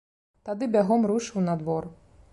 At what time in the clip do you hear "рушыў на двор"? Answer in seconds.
1.13-1.83